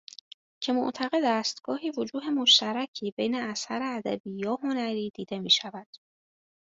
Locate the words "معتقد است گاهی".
0.73-1.91